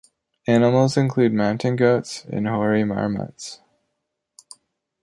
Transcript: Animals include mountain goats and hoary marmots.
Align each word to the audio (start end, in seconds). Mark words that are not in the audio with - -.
Animals 0.47 0.97
include 0.97 1.31
mountain 1.31 1.75
goats 1.75 2.25
and 2.25 2.47
hoary 2.47 2.83
marmots. 2.83 3.61